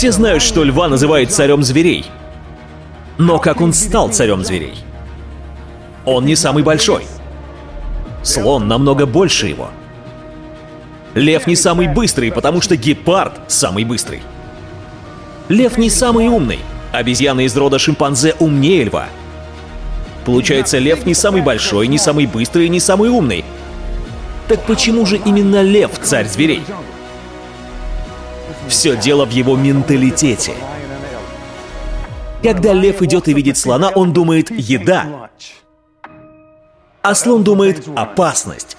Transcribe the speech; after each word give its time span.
Все 0.00 0.12
знают, 0.12 0.42
что 0.42 0.64
льва 0.64 0.88
называют 0.88 1.30
царем 1.30 1.62
зверей. 1.62 2.06
Но 3.18 3.38
как 3.38 3.60
он 3.60 3.74
стал 3.74 4.08
царем 4.08 4.42
зверей? 4.42 4.72
Он 6.06 6.24
не 6.24 6.36
самый 6.36 6.62
большой. 6.62 7.04
Слон 8.22 8.66
намного 8.66 9.04
больше 9.04 9.48
его. 9.48 9.68
Лев 11.12 11.46
не 11.46 11.54
самый 11.54 11.86
быстрый, 11.86 12.32
потому 12.32 12.62
что 12.62 12.76
гепард 12.76 13.42
самый 13.48 13.84
быстрый. 13.84 14.22
Лев 15.50 15.76
не 15.76 15.90
самый 15.90 16.28
умный. 16.28 16.60
Обезьяна 16.92 17.40
из 17.40 17.54
рода 17.54 17.78
шимпанзе 17.78 18.34
умнее 18.38 18.84
льва. 18.84 19.04
Получается, 20.24 20.78
лев 20.78 21.04
не 21.04 21.12
самый 21.12 21.42
большой, 21.42 21.88
не 21.88 21.98
самый 21.98 22.24
быстрый, 22.24 22.70
не 22.70 22.80
самый 22.80 23.10
умный. 23.10 23.44
Так 24.48 24.62
почему 24.62 25.04
же 25.04 25.18
именно 25.18 25.60
лев 25.60 25.90
царь 26.02 26.26
зверей? 26.26 26.62
Все 28.68 28.96
дело 28.96 29.24
в 29.24 29.30
его 29.30 29.56
менталитете. 29.56 30.54
Когда 32.42 32.72
лев 32.72 33.02
идет 33.02 33.28
и 33.28 33.34
видит 33.34 33.56
слона, 33.58 33.90
он 33.90 34.12
думает 34.12 34.50
«еда», 34.50 35.30
а 37.02 37.14
слон 37.14 37.42
думает 37.44 37.86
«опасность». 37.96 38.76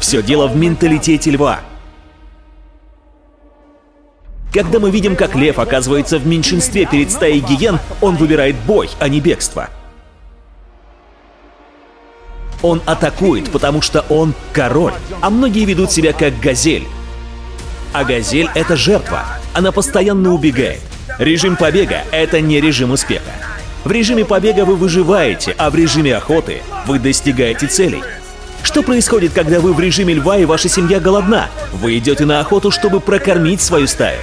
Все 0.00 0.22
дело 0.22 0.46
в 0.46 0.56
менталитете 0.56 1.30
льва. 1.30 1.60
Когда 4.52 4.78
мы 4.78 4.90
видим, 4.90 5.16
как 5.16 5.34
лев 5.34 5.58
оказывается 5.58 6.18
в 6.18 6.26
меньшинстве 6.26 6.86
перед 6.86 7.10
стаей 7.10 7.40
гиен, 7.40 7.80
он 8.00 8.16
выбирает 8.16 8.54
бой, 8.66 8.88
а 9.00 9.08
не 9.08 9.20
бегство. 9.20 9.68
Он 12.62 12.80
атакует, 12.86 13.50
потому 13.50 13.82
что 13.82 14.04
он 14.08 14.32
король, 14.52 14.94
а 15.20 15.30
многие 15.30 15.64
ведут 15.64 15.90
себя 15.90 16.12
как 16.12 16.38
газель. 16.38 16.86
А 17.94 18.02
газель— 18.02 18.50
это 18.56 18.74
жертва. 18.74 19.22
Она 19.52 19.70
постоянно 19.70 20.34
убегает. 20.34 20.80
Режим 21.20 21.54
побега— 21.54 22.02
это 22.10 22.40
не 22.40 22.60
режим 22.60 22.90
успеха. 22.90 23.30
В 23.84 23.92
режиме 23.92 24.24
побега 24.24 24.64
вы 24.64 24.74
выживаете, 24.74 25.54
а 25.58 25.70
в 25.70 25.76
режиме 25.76 26.16
охоты 26.16 26.60
вы 26.88 26.98
достигаете 26.98 27.68
целей. 27.68 28.02
Что 28.64 28.82
происходит, 28.82 29.32
когда 29.32 29.60
вы 29.60 29.72
в 29.72 29.78
режиме 29.78 30.14
льва 30.14 30.38
и 30.38 30.44
ваша 30.44 30.68
семья 30.68 30.98
голодна? 30.98 31.50
Вы 31.72 31.98
идете 31.98 32.24
на 32.24 32.40
охоту, 32.40 32.72
чтобы 32.72 32.98
прокормить 32.98 33.60
свою 33.60 33.86
стаю. 33.86 34.18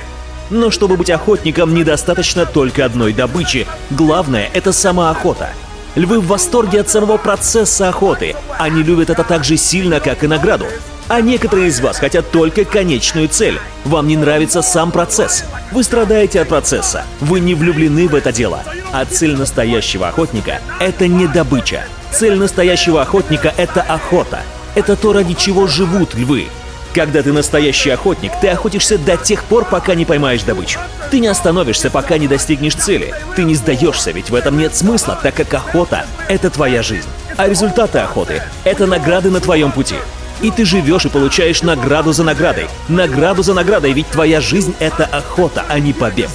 Но 0.50 0.70
чтобы 0.70 0.98
быть 0.98 1.10
охотником, 1.10 1.74
недостаточно 1.74 2.46
только 2.46 2.84
одной 2.84 3.14
добычи. 3.14 3.66
Главное— 3.90 4.50
это 4.54 4.74
сама 4.74 5.12
охота. 5.12 5.52
Львы 5.96 6.20
в 6.20 6.28
восторге 6.28 6.82
от 6.82 6.90
самого 6.90 7.16
процесса 7.16 7.88
охоты. 7.88 8.36
Они 8.60 8.84
любят 8.84 9.10
это 9.10 9.24
так 9.24 9.46
же 9.46 9.56
сильно, 9.56 10.02
как 10.02 10.26
и 10.26 10.28
награду. 10.28 10.66
А 11.12 11.20
некоторые 11.20 11.68
из 11.68 11.82
вас 11.82 11.98
хотят 11.98 12.32
только 12.32 12.64
конечную 12.64 13.28
цель. 13.28 13.60
Вам 13.84 14.08
не 14.08 14.16
нравится 14.16 14.62
сам 14.62 14.94
процесс. 14.94 15.44
Вы 15.74 15.84
страдаете 15.84 16.40
от 16.40 16.48
процесса. 16.48 17.04
Вы 17.20 17.42
не 17.42 17.54
влюблены 17.54 18.08
в 18.08 18.16
это 18.16 18.32
дело. 18.32 18.64
А 18.94 19.04
цель 19.04 19.36
настоящего 19.36 20.08
охотника— 20.08 20.62
это 20.80 21.10
не 21.10 21.28
добыча. 21.28 21.84
Цель 22.14 22.38
настоящего 22.38 23.02
охотника— 23.02 23.54
это 23.58 23.82
охота. 23.82 24.40
Это 24.74 24.96
то, 24.96 25.12
ради 25.12 25.34
чего 25.34 25.68
живут 25.68 26.16
львы. 26.16 26.48
Когда 26.96 27.22
ты 27.22 27.34
настоящий 27.34 27.90
охотник, 27.90 28.32
ты 28.40 28.48
охотишься 28.48 28.98
до 28.98 29.18
тех 29.18 29.44
пор, 29.44 29.66
пока 29.66 29.96
не 29.96 30.06
поймаешь 30.06 30.44
добычу. 30.44 30.80
Ты 31.10 31.20
не 31.20 31.28
остановишься, 31.28 31.90
пока 31.90 32.18
не 32.18 32.30
достигнешь 32.30 32.76
цели. 32.76 33.14
Ты 33.36 33.44
не 33.44 33.56
сдаешься, 33.56 34.12
ведь 34.12 34.30
в 34.30 34.36
этом 34.36 34.58
нет 34.58 34.74
смысла, 34.74 35.20
так 35.22 35.36
как 35.36 35.54
охота— 35.54 36.06
это 36.30 36.50
твоя 36.50 36.82
жизнь. 36.82 37.10
А 37.36 37.50
результаты 37.50 38.00
охоты— 38.00 38.42
это 38.64 38.88
награды 38.88 39.30
на 39.30 39.42
твоем 39.42 39.74
пути. 39.74 39.96
И 40.42 40.50
ты 40.50 40.66
живешь 40.66 41.06
и 41.06 41.10
получаешь 41.10 41.62
награду 41.62 42.14
за 42.14 42.24
наградой. 42.24 42.68
Награду 42.88 43.44
за 43.44 43.54
наградой, 43.54 43.94
ведь 43.94 44.08
твоя 44.08 44.42
жизнь— 44.42 44.74
это 44.80 45.06
охота, 45.06 45.64
а 45.70 45.80
не 45.80 45.94
побег. 45.94 46.30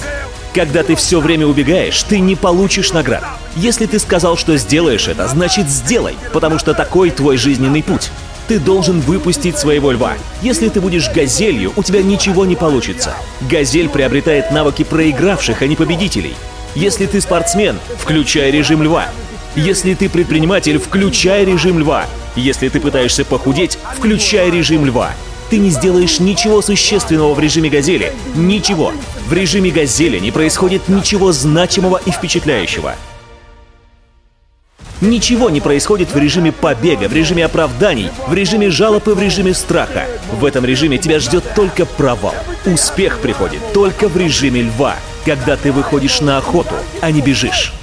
Когда 0.53 0.81
ты 0.81 0.95
все 0.95 1.19
время 1.19 1.45
убегаешь, 1.45 2.01
ты 2.03 2.19
не 2.19 2.35
получишь 2.35 2.93
наград. 2.93 3.23
Если 3.55 3.85
ты 3.85 3.99
сказал, 3.99 4.37
что 4.37 4.55
сделаешь 4.57 5.07
это, 5.07 5.27
значит 5.27 5.67
сделай, 5.67 6.15
потому 6.33 6.57
что 6.57 6.73
такой 6.73 7.11
твой 7.11 7.37
жизненный 7.37 7.83
путь. 7.83 8.09
Ты 8.47 8.59
должен 8.59 9.01
выпустить 9.01 9.57
своего 9.57 9.91
льва. 9.91 10.13
Если 10.41 10.69
ты 10.69 10.79
будешь 10.79 11.11
газелью, 11.11 11.73
у 11.75 11.83
тебя 11.83 12.01
ничего 12.01 12.45
не 12.45 12.55
получится. 12.55 13.13
Газель 13.41 13.89
приобретает 13.89 14.51
навыки 14.51 14.83
проигравших, 14.83 15.61
а 15.61 15.67
не 15.67 15.75
победителей. 15.75 16.35
Если 16.73 17.07
ты 17.07 17.19
спортсмен, 17.19 17.77
включай 17.99 18.49
режим 18.49 18.83
льва. 18.83 19.07
Если 19.57 19.95
ты 19.95 20.07
предприниматель, 20.07 20.77
включай 20.77 21.43
режим 21.43 21.79
льва. 21.79 22.05
Если 22.35 22.69
ты 22.69 22.79
пытаешься 22.79 23.25
похудеть, 23.25 23.79
включай 23.95 24.51
режим 24.51 24.85
льва. 24.85 25.09
Ты 25.49 25.57
не 25.57 25.71
сделаешь 25.71 26.19
ничего 26.19 26.61
существенного 26.61 27.33
в 27.33 27.39
режиме 27.39 27.67
газели. 27.67 28.13
Ничего. 28.35 28.93
В 29.27 29.33
режиме 29.33 29.71
газели 29.71 30.19
не 30.19 30.29
происходит 30.29 30.87
ничего 30.87 31.31
значимого 31.31 31.99
и 32.05 32.11
впечатляющего. 32.11 32.93
Ничего 35.01 35.49
не 35.49 35.59
происходит 35.59 36.13
в 36.13 36.17
режиме 36.17 36.51
побега, 36.51 37.07
в 37.07 37.13
режиме 37.13 37.43
оправданий, 37.43 38.11
в 38.27 38.35
режиме 38.35 38.69
жалоб 38.69 39.07
и 39.07 39.13
в 39.13 39.19
режиме 39.19 39.55
страха. 39.55 40.05
В 40.33 40.45
этом 40.45 40.65
режиме 40.65 40.99
тебя 40.99 41.19
ждет 41.19 41.43
только 41.55 41.87
провал. 41.87 42.35
Успех 42.67 43.17
приходит 43.21 43.73
только 43.73 44.07
в 44.07 44.15
режиме 44.17 44.61
льва, 44.61 44.97
когда 45.25 45.57
ты 45.57 45.71
выходишь 45.71 46.21
на 46.21 46.37
охоту, 46.37 46.75
а 47.01 47.09
не 47.09 47.21
бежишь. 47.21 47.73